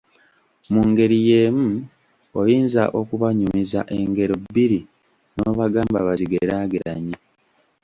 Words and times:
Mu 0.71 0.81
ngeri 0.89 1.17
y'emu 1.29 1.69
oyinza 2.39 2.83
okubanyumiza 2.99 3.79
engero 3.99 4.35
bbiri 4.43 4.79
n'obagamba 5.35 5.97
bazigeraageranye 6.07 7.15